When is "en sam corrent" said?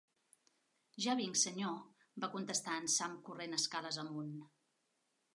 2.83-3.53